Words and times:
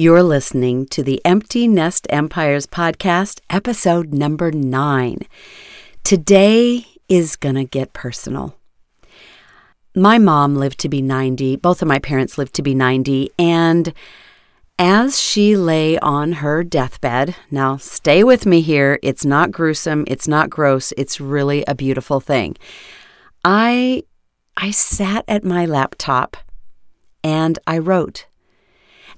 You're 0.00 0.22
listening 0.22 0.86
to 0.90 1.02
the 1.02 1.20
Empty 1.24 1.66
Nest 1.66 2.06
Empires 2.08 2.68
podcast, 2.68 3.40
episode 3.50 4.14
number 4.14 4.52
nine. 4.52 5.22
Today 6.04 6.86
is 7.08 7.34
going 7.34 7.56
to 7.56 7.64
get 7.64 7.94
personal. 7.94 8.54
My 9.96 10.18
mom 10.18 10.54
lived 10.54 10.78
to 10.82 10.88
be 10.88 11.02
90, 11.02 11.56
both 11.56 11.82
of 11.82 11.88
my 11.88 11.98
parents 11.98 12.38
lived 12.38 12.54
to 12.54 12.62
be 12.62 12.76
90, 12.76 13.32
and 13.40 13.92
as 14.78 15.20
she 15.20 15.56
lay 15.56 15.98
on 15.98 16.34
her 16.34 16.62
deathbed, 16.62 17.34
now 17.50 17.76
stay 17.76 18.22
with 18.22 18.46
me 18.46 18.60
here, 18.60 19.00
it's 19.02 19.24
not 19.24 19.50
gruesome, 19.50 20.04
it's 20.06 20.28
not 20.28 20.48
gross, 20.48 20.92
it's 20.96 21.20
really 21.20 21.64
a 21.66 21.74
beautiful 21.74 22.20
thing. 22.20 22.56
I 23.44 24.04
I 24.56 24.70
sat 24.70 25.24
at 25.26 25.42
my 25.42 25.66
laptop 25.66 26.36
and 27.24 27.58
I 27.66 27.78
wrote. 27.78 28.27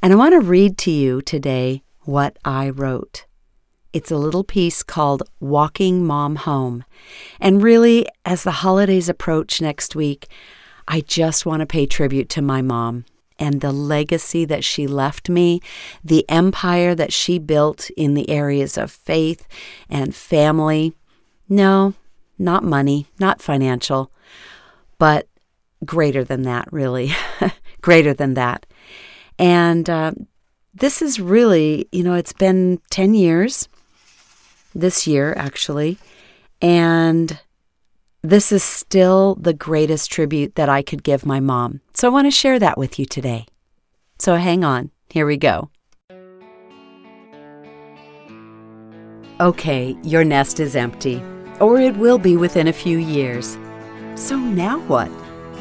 And 0.03 0.15
I 0.15 0.17
want 0.17 0.33
to 0.33 0.41
read 0.41 0.79
to 0.79 0.91
you 0.91 1.21
today 1.21 1.83
what 2.05 2.39
I 2.43 2.71
wrote. 2.71 3.27
It's 3.93 4.11
a 4.11 4.17
little 4.17 4.45
piece 4.45 4.83
called 4.83 5.25
Walking 5.41 6.07
Mom 6.07 6.37
Home. 6.37 6.85
And 7.39 7.63
really, 7.63 8.07
as 8.25 8.43
the 8.43 8.51
holidays 8.51 9.11
approach 9.11 9.61
next 9.61 9.95
week, 9.95 10.29
I 10.89 11.03
just 11.03 11.45
want 11.45 11.61
to 11.61 11.67
pay 11.67 11.85
tribute 11.85 12.31
to 12.31 12.41
my 12.43 12.63
mom 12.63 13.05
and 13.39 13.61
the 13.61 13.73
legacy 13.73 14.47
that 14.47 14.65
she 14.65 14.87
left 14.87 15.29
me, 15.29 15.61
the 16.03 16.25
empire 16.31 16.95
that 16.95 17.13
she 17.13 17.39
built 17.39 17.91
in 17.91 18.15
the 18.15 18.31
areas 18.31 18.79
of 18.79 18.91
faith 18.91 19.47
and 19.91 20.15
family. 20.15 20.95
No, 21.47 21.93
not 22.39 22.65
money, 22.65 23.07
not 23.19 23.43
financial, 23.43 24.11
but 24.99 25.27
greater 25.85 26.25
than 26.25 26.43
that, 26.43 26.73
really. 26.73 27.13
greater 27.83 28.15
than 28.15 28.35
that. 28.35 28.67
And 29.41 29.89
uh, 29.89 30.13
this 30.75 31.01
is 31.01 31.19
really, 31.19 31.89
you 31.91 32.05
know, 32.05 32.13
it's 32.13 32.35
been 32.35 32.79
10 32.91 33.15
years 33.15 33.69
this 34.75 35.07
year, 35.07 35.33
actually. 35.37 35.97
And 36.61 37.41
this 38.23 38.53
is 38.53 38.63
still 38.63 39.37
the 39.37 39.55
greatest 39.55 40.13
tribute 40.13 40.57
that 40.57 40.69
I 40.69 40.83
could 40.83 41.03
give 41.03 41.25
my 41.25 41.41
mom. 41.41 41.81
So 41.95 42.07
I 42.07 42.11
want 42.13 42.27
to 42.27 42.31
share 42.31 42.59
that 42.59 42.77
with 42.77 42.99
you 42.99 43.07
today. 43.07 43.47
So 44.19 44.37
hang 44.37 44.63
on. 44.63 44.91
Here 45.09 45.25
we 45.25 45.39
go. 45.39 45.71
Okay, 49.41 49.97
your 50.03 50.23
nest 50.23 50.61
is 50.61 50.77
empty, 50.77 51.23
or 51.61 51.81
it 51.81 51.97
will 51.97 52.19
be 52.19 52.37
within 52.37 52.69
a 52.69 52.75
few 52.75 52.99
years. 52.99 53.57
So 54.17 54.37
now 54.37 54.81
what? 54.81 55.09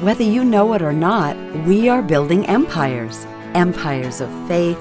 Whether 0.01 0.23
you 0.23 0.43
know 0.43 0.73
it 0.73 0.81
or 0.81 0.91
not, 0.91 1.37
we 1.65 1.87
are 1.87 2.01
building 2.01 2.45
empires 2.47 3.25
empires 3.55 4.21
of 4.21 4.29
faith, 4.47 4.77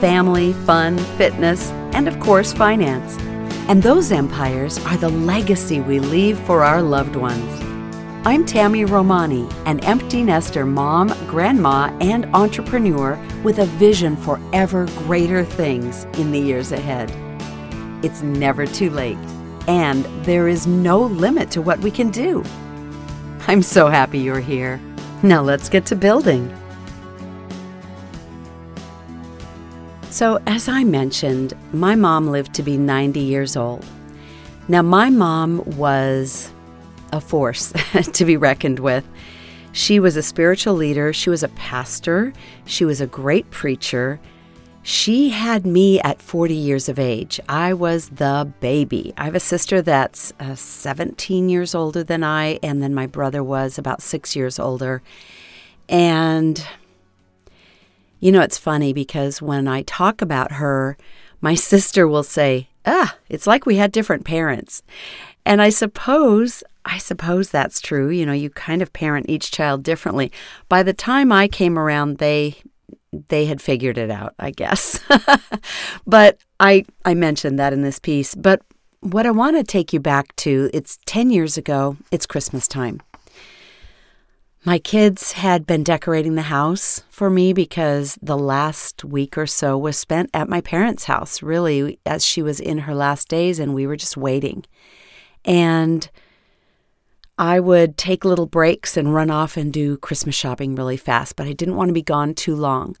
family, 0.00 0.52
fun, 0.52 0.98
fitness, 1.16 1.70
and 1.94 2.08
of 2.08 2.18
course, 2.20 2.52
finance. 2.52 3.16
And 3.68 3.82
those 3.82 4.10
empires 4.10 4.78
are 4.86 4.96
the 4.96 5.08
legacy 5.08 5.80
we 5.80 6.00
leave 6.00 6.38
for 6.40 6.64
our 6.64 6.82
loved 6.82 7.16
ones. 7.16 7.60
I'm 8.24 8.44
Tami 8.44 8.88
Romani, 8.88 9.48
an 9.66 9.80
empty 9.80 10.22
nester 10.22 10.64
mom, 10.64 11.08
grandma, 11.26 11.96
and 12.00 12.26
entrepreneur 12.34 13.18
with 13.42 13.58
a 13.58 13.66
vision 13.66 14.16
for 14.16 14.40
ever 14.52 14.86
greater 14.98 15.44
things 15.44 16.04
in 16.18 16.30
the 16.30 16.38
years 16.38 16.70
ahead. 16.70 17.10
It's 18.04 18.22
never 18.22 18.66
too 18.66 18.90
late, 18.90 19.18
and 19.66 20.04
there 20.24 20.46
is 20.46 20.66
no 20.68 21.00
limit 21.02 21.50
to 21.52 21.62
what 21.62 21.80
we 21.80 21.90
can 21.90 22.10
do. 22.10 22.44
I'm 23.48 23.62
so 23.62 23.88
happy 23.88 24.20
you're 24.20 24.38
here. 24.38 24.80
Now 25.24 25.42
let's 25.42 25.68
get 25.68 25.84
to 25.86 25.96
building. 25.96 26.52
So, 30.22 30.40
as 30.46 30.68
I 30.68 30.84
mentioned, 30.84 31.52
my 31.72 31.96
mom 31.96 32.28
lived 32.28 32.54
to 32.54 32.62
be 32.62 32.76
90 32.76 33.18
years 33.18 33.56
old. 33.56 33.84
Now, 34.68 34.80
my 34.80 35.10
mom 35.10 35.64
was 35.76 36.48
a 37.12 37.20
force 37.20 37.72
to 38.12 38.24
be 38.24 38.36
reckoned 38.36 38.78
with. 38.78 39.04
She 39.72 39.98
was 39.98 40.16
a 40.16 40.22
spiritual 40.22 40.74
leader, 40.74 41.12
she 41.12 41.28
was 41.28 41.42
a 41.42 41.48
pastor, 41.48 42.32
she 42.66 42.84
was 42.84 43.00
a 43.00 43.06
great 43.08 43.50
preacher. 43.50 44.20
She 44.84 45.30
had 45.30 45.66
me 45.66 46.00
at 46.02 46.22
40 46.22 46.54
years 46.54 46.88
of 46.88 47.00
age. 47.00 47.40
I 47.48 47.74
was 47.74 48.08
the 48.10 48.48
baby. 48.60 49.12
I 49.18 49.24
have 49.24 49.34
a 49.34 49.40
sister 49.40 49.82
that's 49.82 50.32
uh, 50.38 50.54
17 50.54 51.48
years 51.48 51.74
older 51.74 52.04
than 52.04 52.22
I, 52.22 52.60
and 52.62 52.80
then 52.80 52.94
my 52.94 53.08
brother 53.08 53.42
was 53.42 53.76
about 53.76 54.00
six 54.00 54.36
years 54.36 54.60
older. 54.60 55.02
And 55.88 56.64
you 58.22 58.30
know, 58.30 58.40
it's 58.40 58.56
funny 58.56 58.92
because 58.92 59.42
when 59.42 59.66
I 59.66 59.82
talk 59.82 60.22
about 60.22 60.52
her, 60.52 60.96
my 61.40 61.54
sister 61.70 62.06
will 62.06 62.22
say, 62.22 62.68
ah, 62.86 63.16
it's 63.28 63.48
like 63.48 63.66
we 63.66 63.76
had 63.76 63.90
different 63.90 64.24
parents. 64.24 64.82
And 65.44 65.60
I 65.60 65.70
suppose, 65.70 66.62
I 66.84 66.98
suppose 66.98 67.50
that's 67.50 67.80
true. 67.80 68.10
You 68.10 68.24
know, 68.24 68.32
you 68.32 68.48
kind 68.48 68.80
of 68.80 68.92
parent 68.92 69.28
each 69.28 69.50
child 69.50 69.82
differently. 69.82 70.30
By 70.68 70.84
the 70.84 70.92
time 70.92 71.32
I 71.32 71.48
came 71.48 71.78
around, 71.78 72.18
they 72.18 72.56
they 73.28 73.44
had 73.44 73.60
figured 73.60 73.98
it 73.98 74.10
out, 74.10 74.34
I 74.38 74.52
guess. 74.52 75.00
but 76.06 76.38
I 76.60 76.84
I 77.04 77.14
mentioned 77.14 77.58
that 77.58 77.72
in 77.72 77.82
this 77.82 77.98
piece. 77.98 78.36
But 78.36 78.62
what 79.00 79.26
I 79.26 79.32
want 79.32 79.56
to 79.56 79.64
take 79.64 79.92
you 79.92 79.98
back 79.98 80.34
to, 80.36 80.70
it's 80.72 80.96
10 81.06 81.30
years 81.30 81.58
ago, 81.58 81.96
it's 82.12 82.24
Christmas 82.24 82.68
time. 82.68 83.02
My 84.64 84.78
kids 84.78 85.32
had 85.32 85.66
been 85.66 85.82
decorating 85.82 86.36
the 86.36 86.42
house 86.42 87.02
for 87.10 87.28
me 87.28 87.52
because 87.52 88.16
the 88.22 88.38
last 88.38 89.04
week 89.04 89.36
or 89.36 89.46
so 89.46 89.76
was 89.76 89.98
spent 89.98 90.30
at 90.32 90.48
my 90.48 90.60
parents' 90.60 91.04
house, 91.04 91.42
really, 91.42 91.98
as 92.06 92.24
she 92.24 92.42
was 92.42 92.60
in 92.60 92.78
her 92.78 92.94
last 92.94 93.28
days, 93.28 93.58
and 93.58 93.74
we 93.74 93.88
were 93.88 93.96
just 93.96 94.16
waiting. 94.16 94.64
And 95.44 96.08
I 97.36 97.58
would 97.58 97.96
take 97.96 98.24
little 98.24 98.46
breaks 98.46 98.96
and 98.96 99.12
run 99.12 99.30
off 99.30 99.56
and 99.56 99.72
do 99.72 99.96
Christmas 99.96 100.36
shopping 100.36 100.76
really 100.76 100.96
fast, 100.96 101.34
but 101.34 101.48
I 101.48 101.54
didn't 101.54 101.74
want 101.74 101.88
to 101.88 101.94
be 101.94 102.02
gone 102.02 102.32
too 102.32 102.54
long. 102.54 102.96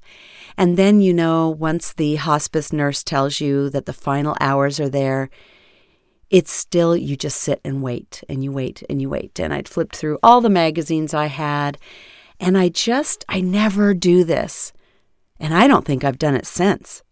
And 0.58 0.76
then, 0.76 1.00
you 1.00 1.14
know, 1.14 1.48
once 1.48 1.92
the 1.92 2.16
hospice 2.16 2.72
nurse 2.72 3.04
tells 3.04 3.40
you 3.40 3.70
that 3.70 3.86
the 3.86 3.92
final 3.92 4.36
hours 4.40 4.80
are 4.80 4.88
there, 4.88 5.30
it's 6.32 6.50
still, 6.50 6.96
you 6.96 7.14
just 7.14 7.38
sit 7.38 7.60
and 7.62 7.82
wait 7.82 8.24
and 8.26 8.42
you 8.42 8.50
wait 8.50 8.82
and 8.88 9.02
you 9.02 9.10
wait. 9.10 9.38
And 9.38 9.52
I'd 9.52 9.68
flipped 9.68 9.94
through 9.94 10.18
all 10.22 10.40
the 10.40 10.48
magazines 10.48 11.12
I 11.12 11.26
had, 11.26 11.76
and 12.40 12.56
I 12.56 12.70
just, 12.70 13.24
I 13.28 13.42
never 13.42 13.92
do 13.92 14.24
this. 14.24 14.72
And 15.38 15.52
I 15.52 15.68
don't 15.68 15.84
think 15.84 16.02
I've 16.02 16.18
done 16.18 16.34
it 16.34 16.46
since. 16.46 17.02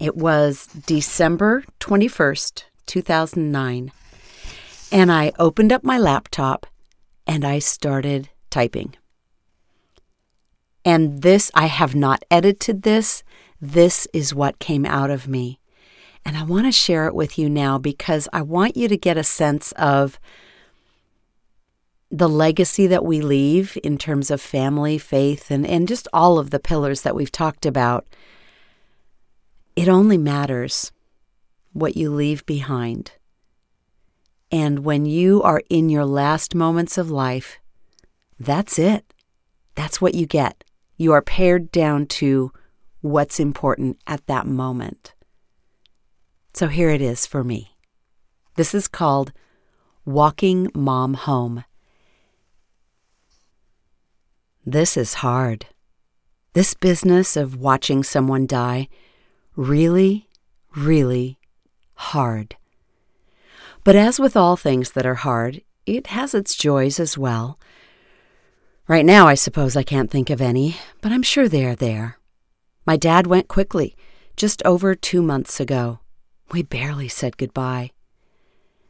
It 0.00 0.16
was 0.16 0.66
December 0.66 1.64
21st, 1.80 2.62
2009. 2.86 3.92
And 4.92 5.10
I 5.10 5.32
opened 5.38 5.72
up 5.72 5.82
my 5.82 5.98
laptop 5.98 6.66
and 7.26 7.44
I 7.44 7.58
started 7.58 8.28
typing. 8.48 8.94
And 10.84 11.22
this, 11.22 11.50
I 11.54 11.66
have 11.66 11.96
not 11.96 12.24
edited 12.30 12.82
this. 12.82 13.24
This 13.60 14.06
is 14.12 14.34
what 14.34 14.60
came 14.60 14.86
out 14.86 15.10
of 15.10 15.26
me. 15.26 15.58
And 16.24 16.36
I 16.36 16.42
want 16.42 16.66
to 16.66 16.72
share 16.72 17.06
it 17.06 17.14
with 17.14 17.38
you 17.38 17.48
now 17.48 17.78
because 17.78 18.28
I 18.32 18.42
want 18.42 18.76
you 18.76 18.88
to 18.88 18.96
get 18.96 19.16
a 19.16 19.24
sense 19.24 19.72
of 19.72 20.20
the 22.10 22.28
legacy 22.28 22.86
that 22.88 23.04
we 23.04 23.20
leave 23.20 23.78
in 23.84 23.96
terms 23.96 24.30
of 24.30 24.40
family, 24.40 24.98
faith, 24.98 25.50
and, 25.50 25.66
and 25.66 25.86
just 25.86 26.08
all 26.12 26.38
of 26.38 26.50
the 26.50 26.58
pillars 26.58 27.02
that 27.02 27.14
we've 27.14 27.32
talked 27.32 27.64
about. 27.64 28.06
It 29.76 29.88
only 29.88 30.18
matters 30.18 30.92
what 31.72 31.96
you 31.96 32.10
leave 32.10 32.44
behind. 32.46 33.12
And 34.50 34.80
when 34.80 35.06
you 35.06 35.42
are 35.42 35.62
in 35.70 35.88
your 35.88 36.04
last 36.04 36.54
moments 36.54 36.98
of 36.98 37.10
life, 37.10 37.60
that's 38.38 38.78
it. 38.78 39.14
That's 39.76 40.00
what 40.00 40.14
you 40.14 40.26
get. 40.26 40.64
You 40.96 41.12
are 41.12 41.22
pared 41.22 41.70
down 41.70 42.06
to 42.06 42.52
what's 43.00 43.38
important 43.38 44.00
at 44.06 44.26
that 44.26 44.46
moment. 44.46 45.14
So 46.52 46.68
here 46.68 46.90
it 46.90 47.00
is 47.00 47.26
for 47.26 47.44
me. 47.44 47.76
This 48.56 48.74
is 48.74 48.88
called 48.88 49.32
Walking 50.04 50.70
Mom 50.74 51.14
Home. 51.14 51.64
This 54.66 54.96
is 54.96 55.14
hard. 55.14 55.66
This 56.52 56.74
business 56.74 57.36
of 57.36 57.60
watching 57.60 58.02
someone 58.02 58.46
die, 58.46 58.88
really, 59.56 60.28
really 60.76 61.38
hard. 61.94 62.56
But 63.84 63.96
as 63.96 64.18
with 64.18 64.36
all 64.36 64.56
things 64.56 64.92
that 64.92 65.06
are 65.06 65.14
hard, 65.14 65.62
it 65.86 66.08
has 66.08 66.34
its 66.34 66.54
joys 66.54 67.00
as 67.00 67.16
well. 67.16 67.58
Right 68.88 69.06
now, 69.06 69.28
I 69.28 69.34
suppose 69.34 69.76
I 69.76 69.84
can't 69.84 70.10
think 70.10 70.28
of 70.28 70.40
any, 70.40 70.76
but 71.00 71.12
I'm 71.12 71.22
sure 71.22 71.48
they 71.48 71.64
are 71.64 71.76
there. 71.76 72.18
My 72.84 72.96
dad 72.96 73.26
went 73.26 73.48
quickly, 73.48 73.96
just 74.36 74.62
over 74.64 74.94
two 74.94 75.22
months 75.22 75.60
ago. 75.60 76.00
We 76.52 76.62
barely 76.62 77.08
said 77.08 77.36
goodbye. 77.36 77.90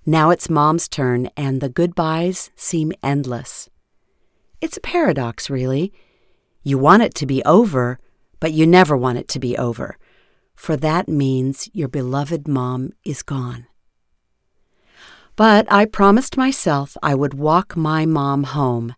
Now 0.07 0.31
it's 0.31 0.49
Mom's 0.49 0.89
turn, 0.89 1.29
and 1.37 1.61
the 1.61 1.69
goodbyes 1.69 2.51
seem 2.57 2.93
endless. 3.03 3.69
It's 4.61 4.79
a 4.79 4.81
paradox, 4.81 5.51
really. 5.51 5.93
You 6.63 6.79
want 6.79 7.03
it 7.03 7.15
to 7.17 7.27
be 7.27 7.43
over, 7.45 7.99
but 8.41 8.53
you 8.53 8.67
never 8.67 8.97
want 8.97 9.19
it 9.19 9.29
to 9.29 9.39
be 9.39 9.59
over, 9.59 9.99
for 10.55 10.77
that 10.77 11.09
means 11.09 11.69
your 11.75 11.89
beloved 11.89 12.49
mom 12.49 12.93
is 13.05 13.23
gone. 13.23 13.67
But 15.37 15.71
I 15.71 15.85
promised 15.85 16.37
myself 16.37 16.97
I 17.03 17.15
would 17.15 17.35
walk 17.35 17.77
my 17.77 18.07
mom 18.07 18.45
home, 18.45 18.95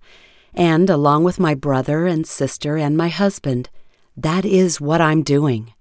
and 0.54 0.88
along 0.88 1.24
with 1.24 1.40
my 1.40 1.54
brother 1.54 2.06
and 2.06 2.26
sister 2.26 2.76
and 2.76 2.96
my 2.96 3.08
husband, 3.08 3.70
that 4.16 4.44
is 4.44 4.80
what 4.80 5.00
I'm 5.00 5.22
doing. 5.22 5.72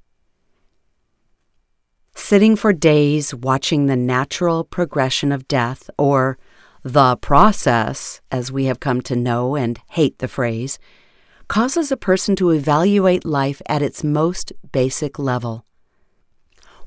Sitting 2.13 2.55
for 2.55 2.73
days 2.73 3.33
watching 3.33 3.85
the 3.85 3.95
natural 3.95 4.63
progression 4.63 5.31
of 5.31 5.47
death, 5.47 5.89
or 5.97 6.37
the 6.83 7.15
process, 7.17 8.21
as 8.31 8.51
we 8.51 8.65
have 8.65 8.79
come 8.79 9.01
to 9.01 9.15
know 9.15 9.55
and 9.55 9.79
hate 9.89 10.19
the 10.19 10.27
phrase, 10.27 10.77
causes 11.47 11.91
a 11.91 11.97
person 11.97 12.35
to 12.35 12.51
evaluate 12.51 13.25
life 13.25 13.61
at 13.67 13.81
its 13.81 14.03
most 14.03 14.51
basic 14.71 15.19
level. 15.19 15.65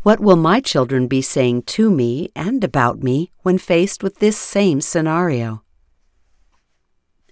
What 0.02 0.20
will 0.20 0.36
my 0.36 0.60
children 0.60 1.06
be 1.08 1.22
saying 1.22 1.62
to 1.62 1.90
me 1.90 2.30
and 2.36 2.62
about 2.62 3.02
me 3.02 3.30
when 3.42 3.56
faced 3.56 4.02
with 4.02 4.18
this 4.18 4.36
same 4.36 4.80
scenario? 4.82 5.62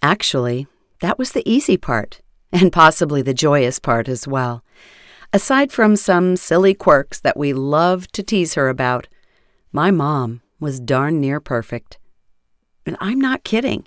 Actually, 0.01 0.67
that 1.01 1.19
was 1.19 1.33
the 1.33 1.49
easy 1.51 1.77
part, 1.77 2.23
and 2.53 2.73
possibly 2.73 3.21
the 3.23 3.35
joyous 3.35 3.79
part 3.79 4.09
as 4.09 4.27
well. 4.27 4.65
Aside 5.35 5.73
from 5.73 5.97
some 5.97 6.37
silly 6.37 6.75
quirks 6.75 7.19
that 7.21 7.39
we 7.39 7.55
love 7.55 8.07
to 8.13 8.23
tease 8.23 8.53
her 8.53 8.69
about, 8.69 9.09
my 9.73 9.91
mom 9.91 10.43
was 10.61 10.79
darn 10.79 11.23
near 11.23 11.41
perfect. 11.41 11.99
And 12.85 12.99
I'm 13.01 13.19
not 13.19 13.43
kidding. 13.43 13.87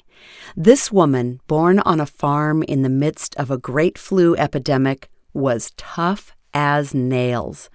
This 0.56 0.92
woman, 0.92 1.40
born 1.46 1.78
on 1.80 2.00
a 2.00 2.08
farm 2.08 2.64
in 2.64 2.82
the 2.82 2.90
midst 2.90 3.36
of 3.36 3.52
a 3.52 3.60
great 3.60 3.96
flu 4.00 4.36
epidemic, 4.38 5.08
was 5.34 5.72
tough 5.78 6.32
as 6.52 6.96
nails. 6.96 7.70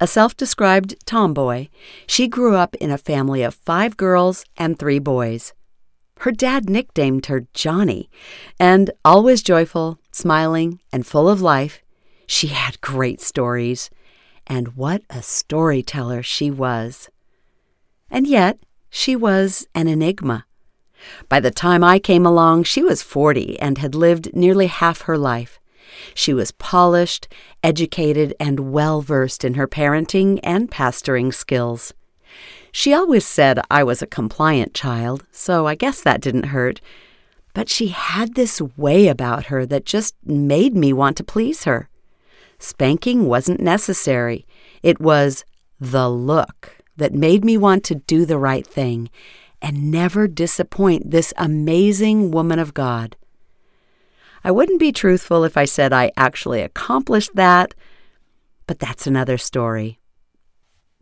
A 0.00 0.06
self 0.06 0.34
described 0.34 0.94
tomboy, 1.04 1.68
she 2.06 2.26
grew 2.26 2.56
up 2.56 2.74
in 2.76 2.90
a 2.90 2.96
family 2.96 3.42
of 3.42 3.54
five 3.54 3.98
girls 3.98 4.46
and 4.56 4.78
three 4.78 4.98
boys. 4.98 5.52
Her 6.20 6.32
dad 6.32 6.70
nicknamed 6.70 7.26
her 7.26 7.46
Johnny, 7.52 8.08
and 8.58 8.90
always 9.04 9.42
joyful, 9.42 9.98
smiling, 10.10 10.80
and 10.90 11.06
full 11.06 11.28
of 11.28 11.42
life, 11.42 11.83
she 12.26 12.48
had 12.48 12.80
great 12.80 13.20
stories. 13.20 13.90
And 14.46 14.76
what 14.76 15.02
a 15.08 15.22
storyteller 15.22 16.22
she 16.22 16.50
was! 16.50 17.08
And 18.10 18.26
yet, 18.26 18.58
she 18.90 19.16
was 19.16 19.66
an 19.74 19.88
enigma. 19.88 20.46
By 21.28 21.40
the 21.40 21.50
time 21.50 21.82
I 21.82 21.98
came 21.98 22.24
along, 22.24 22.64
she 22.64 22.82
was 22.82 23.02
40 23.02 23.58
and 23.60 23.78
had 23.78 23.94
lived 23.94 24.34
nearly 24.34 24.66
half 24.66 25.02
her 25.02 25.18
life. 25.18 25.58
She 26.14 26.32
was 26.34 26.52
polished, 26.52 27.28
educated, 27.62 28.34
and 28.38 28.72
well 28.72 29.00
versed 29.00 29.44
in 29.44 29.54
her 29.54 29.66
parenting 29.66 30.40
and 30.42 30.70
pastoring 30.70 31.32
skills. 31.32 31.92
She 32.72 32.92
always 32.92 33.24
said 33.24 33.60
I 33.70 33.84
was 33.84 34.02
a 34.02 34.06
compliant 34.06 34.74
child, 34.74 35.24
so 35.30 35.66
I 35.66 35.74
guess 35.74 36.00
that 36.02 36.20
didn't 36.20 36.46
hurt. 36.46 36.80
But 37.52 37.68
she 37.68 37.88
had 37.88 38.34
this 38.34 38.60
way 38.60 39.06
about 39.06 39.46
her 39.46 39.64
that 39.66 39.84
just 39.84 40.16
made 40.24 40.74
me 40.74 40.92
want 40.92 41.16
to 41.18 41.24
please 41.24 41.64
her. 41.64 41.88
Spanking 42.58 43.26
wasn't 43.26 43.60
necessary, 43.60 44.46
it 44.82 45.00
was 45.00 45.44
the 45.80 46.08
look 46.08 46.78
that 46.96 47.12
made 47.12 47.44
me 47.44 47.56
want 47.56 47.84
to 47.84 47.96
do 47.96 48.24
the 48.24 48.38
right 48.38 48.66
thing 48.66 49.10
and 49.60 49.90
never 49.90 50.28
disappoint 50.28 51.10
this 51.10 51.32
amazing 51.36 52.30
woman 52.30 52.58
of 52.58 52.74
God. 52.74 53.16
I 54.44 54.50
wouldn't 54.50 54.78
be 54.78 54.92
truthful 54.92 55.42
if 55.44 55.56
I 55.56 55.64
said 55.64 55.92
I 55.92 56.12
actually 56.16 56.60
accomplished 56.60 57.34
that, 57.34 57.74
but 58.66 58.78
that's 58.78 59.06
another 59.06 59.38
story. 59.38 59.98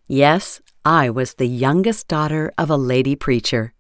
Yes, 0.07 0.61
I 0.85 1.11
was 1.11 1.35
the 1.35 1.49
youngest 1.49 2.07
daughter 2.07 2.53
of 2.57 2.71
a 2.71 2.77
lady 2.77 3.17
preacher. 3.17 3.73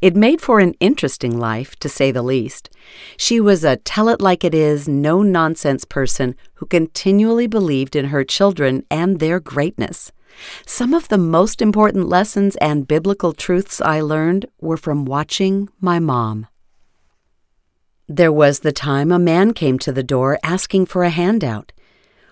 It 0.00 0.16
made 0.16 0.40
for 0.40 0.60
an 0.60 0.74
interesting 0.80 1.38
life, 1.38 1.76
to 1.76 1.88
say 1.88 2.10
the 2.10 2.22
least. 2.22 2.70
She 3.16 3.40
was 3.40 3.64
a 3.64 3.76
tell 3.76 4.08
it 4.08 4.20
like 4.20 4.44
it 4.44 4.54
is, 4.54 4.88
no 4.88 5.22
nonsense 5.22 5.84
person 5.84 6.34
who 6.54 6.66
continually 6.66 7.46
believed 7.46 7.96
in 7.96 8.06
her 8.06 8.24
children 8.24 8.84
and 8.90 9.18
their 9.18 9.40
greatness. 9.40 10.12
Some 10.66 10.94
of 10.94 11.08
the 11.08 11.18
most 11.18 11.60
important 11.60 12.08
lessons 12.08 12.56
and 12.56 12.86
biblical 12.86 13.32
truths 13.32 13.80
I 13.80 14.00
learned 14.00 14.46
were 14.60 14.76
from 14.76 15.04
watching 15.04 15.68
my 15.80 15.98
mom. 15.98 16.46
There 18.08 18.32
was 18.32 18.60
the 18.60 18.72
time 18.72 19.12
a 19.12 19.18
man 19.18 19.52
came 19.52 19.78
to 19.80 19.92
the 19.92 20.02
door 20.02 20.38
asking 20.42 20.86
for 20.86 21.02
a 21.02 21.10
handout. 21.10 21.72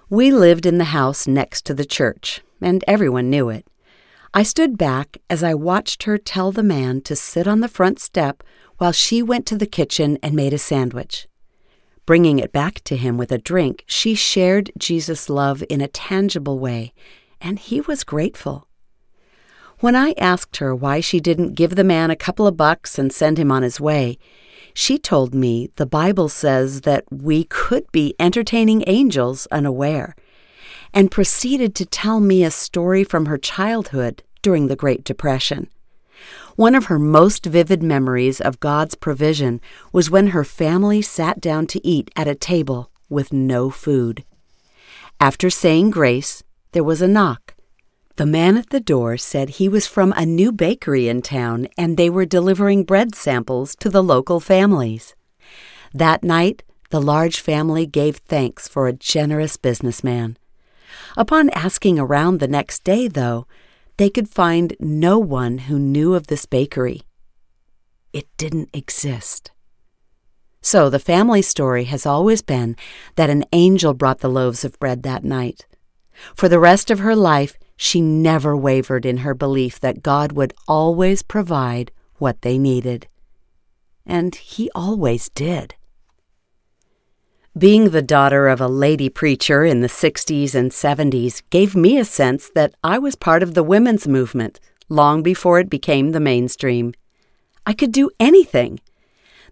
We 0.08 0.30
lived 0.30 0.66
in 0.66 0.78
the 0.78 0.84
house 0.84 1.26
next 1.26 1.66
to 1.66 1.74
the 1.74 1.84
church, 1.84 2.40
and 2.62 2.84
everyone 2.86 3.28
knew 3.28 3.50
it. 3.50 3.66
I 4.36 4.42
stood 4.42 4.76
back 4.76 5.16
as 5.30 5.42
I 5.42 5.54
watched 5.54 6.02
her 6.02 6.18
tell 6.18 6.52
the 6.52 6.62
man 6.62 7.00
to 7.04 7.16
sit 7.16 7.48
on 7.48 7.60
the 7.60 7.70
front 7.70 7.98
step 7.98 8.42
while 8.76 8.92
she 8.92 9.22
went 9.22 9.46
to 9.46 9.56
the 9.56 9.64
kitchen 9.64 10.18
and 10.22 10.34
made 10.34 10.52
a 10.52 10.58
sandwich. 10.58 11.26
Bringing 12.04 12.38
it 12.38 12.52
back 12.52 12.84
to 12.84 12.98
him 12.98 13.16
with 13.16 13.32
a 13.32 13.38
drink, 13.38 13.84
she 13.86 14.14
shared 14.14 14.72
Jesus' 14.76 15.30
love 15.30 15.64
in 15.70 15.80
a 15.80 15.88
tangible 15.88 16.58
way, 16.58 16.92
and 17.40 17.58
he 17.58 17.80
was 17.80 18.04
grateful. 18.04 18.68
When 19.78 19.96
I 19.96 20.12
asked 20.18 20.58
her 20.58 20.74
why 20.74 21.00
she 21.00 21.18
didn't 21.18 21.54
give 21.54 21.74
the 21.74 21.82
man 21.82 22.10
a 22.10 22.14
couple 22.14 22.46
of 22.46 22.58
bucks 22.58 22.98
and 22.98 23.10
send 23.10 23.38
him 23.38 23.50
on 23.50 23.62
his 23.62 23.80
way, 23.80 24.18
she 24.74 24.98
told 24.98 25.34
me 25.34 25.70
the 25.76 25.86
Bible 25.86 26.28
says 26.28 26.82
that 26.82 27.04
we 27.10 27.44
could 27.44 27.90
be 27.90 28.14
entertaining 28.20 28.84
angels 28.86 29.48
unaware, 29.50 30.14
and 30.92 31.10
proceeded 31.10 31.74
to 31.74 31.86
tell 31.86 32.20
me 32.20 32.44
a 32.44 32.50
story 32.50 33.04
from 33.04 33.26
her 33.26 33.38
childhood 33.38 34.22
during 34.42 34.66
the 34.66 34.76
Great 34.76 35.04
Depression. 35.04 35.68
One 36.56 36.74
of 36.74 36.86
her 36.86 36.98
most 36.98 37.44
vivid 37.44 37.82
memories 37.82 38.40
of 38.40 38.60
God's 38.60 38.94
provision 38.94 39.60
was 39.92 40.10
when 40.10 40.28
her 40.28 40.44
family 40.44 41.02
sat 41.02 41.40
down 41.40 41.66
to 41.68 41.86
eat 41.86 42.10
at 42.16 42.28
a 42.28 42.34
table 42.34 42.90
with 43.08 43.32
no 43.32 43.70
food. 43.70 44.24
After 45.20 45.50
saying 45.50 45.90
grace, 45.90 46.42
there 46.72 46.84
was 46.84 47.02
a 47.02 47.08
knock. 47.08 47.54
The 48.16 48.26
man 48.26 48.56
at 48.56 48.70
the 48.70 48.80
door 48.80 49.18
said 49.18 49.50
he 49.50 49.68
was 49.68 49.86
from 49.86 50.14
a 50.16 50.24
new 50.24 50.50
bakery 50.50 51.08
in 51.08 51.20
town 51.20 51.68
and 51.76 51.96
they 51.96 52.08
were 52.08 52.24
delivering 52.24 52.84
bread 52.84 53.14
samples 53.14 53.76
to 53.76 53.90
the 53.90 54.02
local 54.02 54.40
families. 54.40 55.14
That 55.92 56.24
night, 56.24 56.62
the 56.90 57.00
large 57.00 57.40
family 57.40 57.84
gave 57.84 58.16
thanks 58.16 58.68
for 58.68 58.86
a 58.86 58.94
generous 58.94 59.58
businessman. 59.58 60.38
Upon 61.16 61.50
asking 61.50 61.98
around 61.98 62.40
the 62.40 62.48
next 62.48 62.84
day, 62.84 63.08
though, 63.08 63.46
they 63.96 64.10
could 64.10 64.28
find 64.28 64.76
no 64.78 65.18
one 65.18 65.58
who 65.58 65.78
knew 65.78 66.14
of 66.14 66.26
this 66.26 66.46
bakery. 66.46 67.02
It 68.12 68.26
didn't 68.36 68.70
exist. 68.72 69.52
So 70.60 70.90
the 70.90 70.98
family 70.98 71.42
story 71.42 71.84
has 71.84 72.04
always 72.04 72.42
been 72.42 72.74
that 73.14 73.30
an 73.30 73.44
angel 73.52 73.94
brought 73.94 74.18
the 74.18 74.28
loaves 74.28 74.64
of 74.64 74.78
bread 74.80 75.04
that 75.04 75.22
night. 75.22 75.64
For 76.34 76.48
the 76.48 76.58
rest 76.58 76.90
of 76.90 76.98
her 76.98 77.14
life, 77.14 77.56
she 77.76 78.00
never 78.00 78.56
wavered 78.56 79.06
in 79.06 79.18
her 79.18 79.32
belief 79.32 79.78
that 79.78 80.02
God 80.02 80.32
would 80.32 80.54
always 80.66 81.22
provide 81.22 81.92
what 82.16 82.42
they 82.42 82.58
needed. 82.58 83.06
And 84.04 84.34
He 84.34 84.68
always 84.74 85.28
did. 85.28 85.75
Being 87.56 87.88
the 87.88 88.02
daughter 88.02 88.48
of 88.48 88.60
a 88.60 88.68
lady 88.68 89.08
preacher 89.08 89.64
in 89.64 89.80
the 89.80 89.88
60s 89.88 90.54
and 90.54 90.70
70s 90.70 91.40
gave 91.48 91.74
me 91.74 91.96
a 91.96 92.04
sense 92.04 92.50
that 92.54 92.74
I 92.84 92.98
was 92.98 93.16
part 93.16 93.42
of 93.42 93.54
the 93.54 93.62
women's 93.62 94.06
movement 94.06 94.60
long 94.90 95.22
before 95.22 95.58
it 95.58 95.70
became 95.70 96.10
the 96.10 96.20
mainstream. 96.20 96.92
I 97.64 97.72
could 97.72 97.92
do 97.92 98.10
anything. 98.20 98.80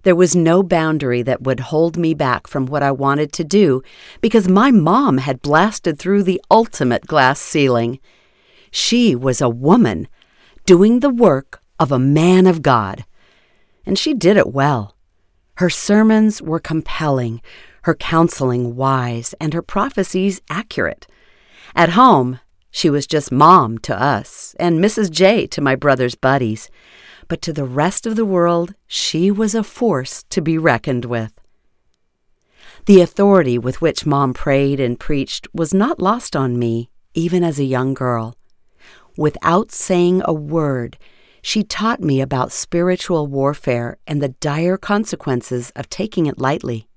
There 0.02 0.14
was 0.14 0.36
no 0.36 0.62
boundary 0.62 1.22
that 1.22 1.44
would 1.44 1.60
hold 1.60 1.96
me 1.96 2.12
back 2.12 2.46
from 2.46 2.66
what 2.66 2.82
I 2.82 2.90
wanted 2.90 3.32
to 3.32 3.44
do 3.44 3.82
because 4.20 4.48
my 4.48 4.70
mom 4.70 5.16
had 5.16 5.40
blasted 5.40 5.98
through 5.98 6.24
the 6.24 6.42
ultimate 6.50 7.06
glass 7.06 7.40
ceiling. 7.40 8.00
She 8.70 9.16
was 9.16 9.40
a 9.40 9.48
woman 9.48 10.08
doing 10.66 11.00
the 11.00 11.08
work 11.08 11.62
of 11.80 11.90
a 11.90 11.98
man 11.98 12.46
of 12.46 12.60
God. 12.60 13.06
And 13.86 13.98
she 13.98 14.12
did 14.12 14.36
it 14.36 14.52
well. 14.52 14.94
Her 15.54 15.70
sermons 15.70 16.42
were 16.42 16.60
compelling, 16.60 17.40
her 17.84 17.94
counseling 17.94 18.76
wise, 18.76 19.34
and 19.40 19.54
her 19.54 19.62
prophecies 19.62 20.40
accurate. 20.50 21.06
At 21.74 21.90
home, 21.90 22.40
she 22.70 22.90
was 22.90 23.06
just 23.06 23.32
mom 23.32 23.78
to 23.78 23.98
us 24.00 24.54
and 24.58 24.80
Mrs. 24.80 25.10
J 25.10 25.46
to 25.46 25.60
my 25.60 25.76
brother's 25.76 26.14
buddies 26.14 26.68
but 27.28 27.42
to 27.42 27.52
the 27.52 27.64
rest 27.64 28.06
of 28.06 28.16
the 28.16 28.24
world, 28.24 28.74
she 28.86 29.30
was 29.30 29.54
a 29.54 29.64
force 29.64 30.24
to 30.30 30.40
be 30.40 30.58
reckoned 30.58 31.04
with. 31.04 31.38
The 32.86 33.00
authority 33.00 33.58
with 33.58 33.80
which 33.80 34.06
Mom 34.06 34.34
prayed 34.34 34.78
and 34.78 35.00
preached 35.00 35.48
was 35.54 35.72
not 35.72 36.00
lost 36.00 36.36
on 36.36 36.58
me, 36.58 36.90
even 37.14 37.42
as 37.42 37.58
a 37.58 37.64
young 37.64 37.94
girl. 37.94 38.36
Without 39.16 39.72
saying 39.72 40.22
a 40.24 40.34
word, 40.34 40.98
she 41.40 41.62
taught 41.62 42.00
me 42.00 42.20
about 42.20 42.52
spiritual 42.52 43.26
warfare 43.26 43.96
and 44.06 44.20
the 44.20 44.28
dire 44.40 44.76
consequences 44.76 45.70
of 45.76 45.88
taking 45.88 46.26
it 46.26 46.38
lightly. 46.38 46.88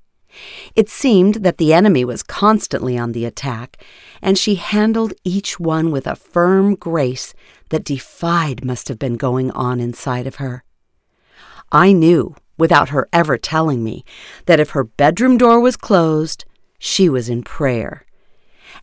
It 0.75 0.89
seemed 0.89 1.35
that 1.35 1.57
the 1.57 1.73
enemy 1.73 2.03
was 2.05 2.23
constantly 2.23 2.97
on 2.97 3.11
the 3.11 3.25
attack, 3.25 3.83
and 4.21 4.37
she 4.37 4.55
handled 4.55 5.13
each 5.23 5.59
one 5.59 5.91
with 5.91 6.07
a 6.07 6.15
firm 6.15 6.75
grace 6.75 7.33
that 7.69 7.83
defied 7.83 8.63
must 8.63 8.87
have 8.87 8.99
been 8.99 9.17
going 9.17 9.51
on 9.51 9.79
inside 9.79 10.27
of 10.27 10.35
her. 10.35 10.63
I 11.71 11.91
knew, 11.91 12.35
without 12.57 12.89
her 12.89 13.07
ever 13.11 13.37
telling 13.37 13.83
me, 13.83 14.03
that 14.45 14.59
if 14.59 14.71
her 14.71 14.83
bedroom 14.83 15.37
door 15.37 15.59
was 15.59 15.77
closed, 15.77 16.45
she 16.79 17.09
was 17.09 17.29
in 17.29 17.43
prayer. 17.43 18.05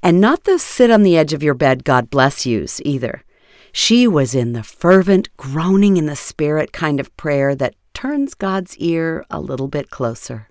And 0.03 0.21
not 0.21 0.45
the 0.45 0.59
sit 0.59 0.91
on 0.91 1.03
the 1.03 1.17
edge 1.17 1.33
of 1.33 1.43
your 1.43 1.55
bed, 1.55 1.85
God 1.85 2.11
bless 2.11 2.45
yous, 2.45 2.81
either. 2.85 3.25
She 3.73 4.07
was 4.07 4.35
in 4.35 4.53
the 4.53 4.63
fervent, 4.63 5.35
groaning 5.37 5.97
in 5.97 6.07
the 6.07 6.17
spirit 6.17 6.73
kind 6.73 7.01
of 7.01 7.17
prayer 7.17 7.55
that 7.57 7.75
turns 7.93 8.35
God's 8.35 8.77
ear 8.79 9.25
a 9.31 9.41
little 9.41 9.69
bit 9.69 9.91
closer. 9.91 10.49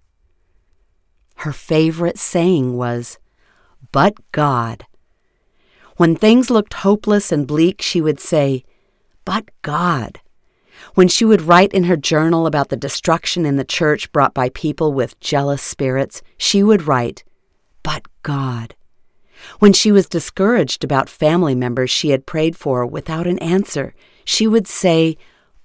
Her 1.43 1.51
favorite 1.51 2.17
saying 2.17 2.77
was, 2.77 3.19
But 3.91 4.13
God. 4.31 4.85
When 5.97 6.15
things 6.15 6.49
looked 6.49 6.73
hopeless 6.75 7.33
and 7.33 7.45
bleak, 7.45 7.81
she 7.81 7.99
would 7.99 8.21
say, 8.21 8.63
But 9.25 9.51
God. 9.61 10.21
When 10.93 11.09
she 11.09 11.25
would 11.25 11.41
write 11.41 11.73
in 11.73 11.83
her 11.83 11.97
journal 11.97 12.47
about 12.47 12.69
the 12.69 12.77
destruction 12.77 13.45
in 13.45 13.57
the 13.57 13.65
church 13.65 14.09
brought 14.13 14.33
by 14.33 14.47
people 14.51 14.93
with 14.93 15.19
jealous 15.19 15.61
spirits, 15.61 16.21
she 16.37 16.63
would 16.63 16.87
write, 16.87 17.25
But 17.83 18.07
God. 18.21 18.73
When 19.59 19.73
she 19.73 19.91
was 19.91 20.07
discouraged 20.07 20.85
about 20.85 21.09
family 21.09 21.55
members 21.55 21.91
she 21.91 22.11
had 22.11 22.25
prayed 22.25 22.55
for 22.55 22.85
without 22.85 23.27
an 23.27 23.39
answer, 23.39 23.93
she 24.23 24.47
would 24.47 24.65
say, 24.65 25.17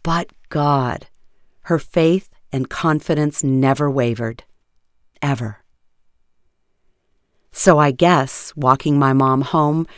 But 0.02 0.32
God. 0.48 1.06
Her 1.70 1.78
faith 1.78 2.30
and 2.50 2.68
confidence 2.68 3.44
never 3.44 3.88
wavered. 3.88 4.42
Ever. 5.22 5.58
So 7.58 7.80
I 7.80 7.90
guess 7.90 8.52
walking 8.54 9.00
my 9.00 9.12
mom 9.12 9.40
home 9.40 9.88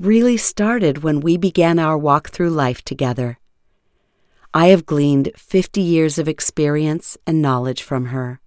really 0.00 0.36
started 0.36 1.04
when 1.04 1.20
we 1.20 1.36
began 1.36 1.78
our 1.78 1.96
walk 1.96 2.30
through 2.30 2.50
life 2.50 2.82
together. 2.82 3.38
I 4.52 4.66
have 4.66 4.84
gleaned 4.84 5.30
50 5.36 5.80
years 5.80 6.18
of 6.18 6.26
experience 6.26 7.16
and 7.24 7.40
knowledge 7.40 7.84
from 7.84 8.06
her. 8.06 8.40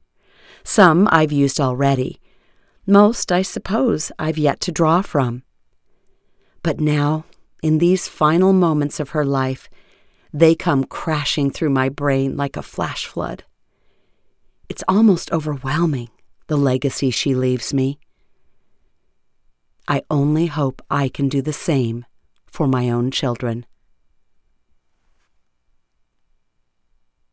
Some 0.65 1.07
I've 1.13 1.31
used 1.31 1.61
already 1.61 2.19
most, 2.85 3.31
I 3.31 3.41
suppose, 3.41 4.11
I've 4.19 4.37
yet 4.37 4.59
to 4.61 4.73
draw 4.73 5.01
from. 5.01 5.43
But 6.61 6.81
now, 6.81 7.23
in 7.63 7.77
these 7.77 8.09
final 8.09 8.51
moments 8.51 8.99
of 8.99 9.11
her 9.11 9.23
life, 9.23 9.69
they 10.33 10.55
come 10.55 10.83
crashing 10.83 11.51
through 11.51 11.69
my 11.69 11.87
brain 11.87 12.35
like 12.35 12.57
a 12.57 12.61
flash 12.61 13.05
flood. 13.05 13.45
It's 14.67 14.83
almost 14.89 15.31
overwhelming, 15.31 16.09
the 16.47 16.57
legacy 16.57 17.11
she 17.11 17.33
leaves 17.33 17.73
me. 17.73 17.99
I 19.87 20.03
only 20.11 20.47
hope 20.47 20.81
I 20.89 21.07
can 21.07 21.29
do 21.29 21.41
the 21.41 21.53
same 21.53 22.05
for 22.45 22.67
my 22.67 22.89
own 22.89 23.09
children. 23.11 23.65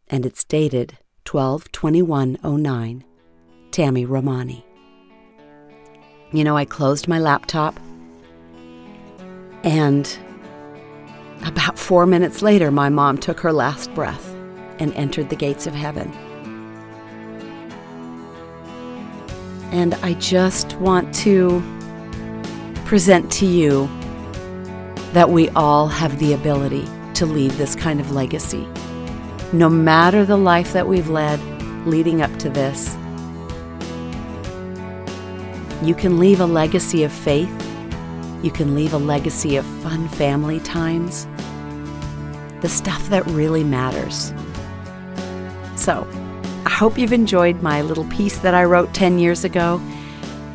And 0.06 0.24
it's 0.24 0.44
dated 0.44 0.98
12 1.24 1.66
09 1.82 3.04
Tami 3.70 4.08
Romani. 4.08 4.64
You 6.32 6.44
know, 6.44 6.56
I 6.56 6.64
closed 6.64 7.08
my 7.08 7.18
laptop, 7.18 7.78
and 9.64 10.16
about 11.44 11.78
four 11.78 12.06
minutes 12.06 12.42
later, 12.42 12.70
my 12.70 12.88
mom 12.88 13.18
took 13.18 13.40
her 13.40 13.52
last 13.52 13.92
breath 13.94 14.34
and 14.78 14.92
entered 14.94 15.30
the 15.30 15.36
gates 15.36 15.66
of 15.66 15.74
heaven. 15.74 16.12
And 19.72 19.94
I 19.94 20.14
just 20.14 20.76
want 20.76 21.12
to 21.16 21.60
present 22.94 23.28
to 23.28 23.44
you 23.44 23.88
that 25.14 25.28
we 25.28 25.48
all 25.56 25.88
have 25.88 26.16
the 26.20 26.32
ability 26.32 26.86
to 27.12 27.26
leave 27.26 27.58
this 27.58 27.74
kind 27.74 27.98
of 27.98 28.12
legacy. 28.12 28.68
No 29.52 29.68
matter 29.68 30.24
the 30.24 30.36
life 30.36 30.72
that 30.74 30.86
we've 30.86 31.10
led 31.10 31.40
leading 31.88 32.22
up 32.22 32.30
to 32.38 32.48
this, 32.48 32.94
you 35.82 35.92
can 35.96 36.20
leave 36.20 36.38
a 36.38 36.46
legacy 36.46 37.02
of 37.02 37.10
faith. 37.10 37.50
You 38.44 38.52
can 38.52 38.76
leave 38.76 38.92
a 38.92 38.98
legacy 38.98 39.56
of 39.56 39.66
fun 39.82 40.06
family 40.10 40.60
times. 40.60 41.26
The 42.60 42.68
stuff 42.68 43.08
that 43.08 43.26
really 43.26 43.64
matters. 43.64 44.32
So, 45.74 46.06
I 46.64 46.70
hope 46.70 46.96
you've 46.96 47.12
enjoyed 47.12 47.60
my 47.60 47.82
little 47.82 48.04
piece 48.04 48.38
that 48.38 48.54
I 48.54 48.62
wrote 48.62 48.94
10 48.94 49.18
years 49.18 49.42
ago. 49.42 49.82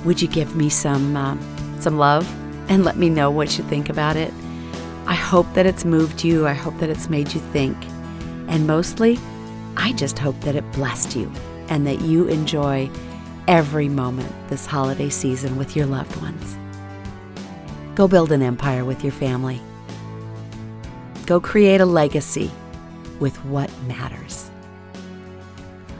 Would 0.05 0.21
you 0.21 0.29
give 0.29 0.55
me 0.55 0.69
some 0.69 1.17
uh, 1.17 1.37
some 1.81 1.97
love 1.97 2.27
and 2.69 2.83
let 2.83 2.97
me 2.97 3.09
know 3.09 3.31
what 3.31 3.57
you 3.57 3.63
think 3.63 3.89
about 3.89 4.15
it? 4.15 4.33
I 5.05 5.15
hope 5.15 5.51
that 5.53 5.65
it's 5.65 5.85
moved 5.85 6.23
you. 6.23 6.47
I 6.47 6.53
hope 6.53 6.77
that 6.79 6.89
it's 6.89 7.09
made 7.09 7.33
you 7.33 7.39
think. 7.39 7.77
And 8.47 8.67
mostly, 8.67 9.17
I 9.75 9.93
just 9.93 10.19
hope 10.19 10.39
that 10.41 10.55
it 10.55 10.71
blessed 10.71 11.15
you 11.15 11.31
and 11.67 11.87
that 11.87 12.01
you 12.01 12.27
enjoy 12.27 12.89
every 13.47 13.89
moment 13.89 14.31
this 14.49 14.65
holiday 14.65 15.09
season 15.09 15.57
with 15.57 15.75
your 15.75 15.85
loved 15.85 16.15
ones. 16.21 16.57
Go 17.95 18.07
build 18.07 18.31
an 18.31 18.41
empire 18.41 18.85
with 18.85 19.03
your 19.03 19.13
family. 19.13 19.59
Go 21.25 21.39
create 21.39 21.81
a 21.81 21.85
legacy 21.85 22.51
with 23.19 23.35
what 23.45 23.71
matters. 23.83 24.49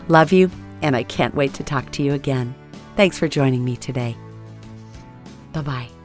Love 0.08 0.32
you, 0.32 0.50
and 0.82 0.96
I 0.96 1.04
can't 1.04 1.36
wait 1.36 1.54
to 1.56 1.64
talk 1.64 1.92
to 1.92 2.04
you 2.04 2.14
again. 2.14 2.56
Thanks 2.96 3.18
for 3.18 3.28
joining 3.28 3.64
me 3.64 3.76
today. 3.76 4.16
Bye 5.54 5.62
bye. 5.62 5.99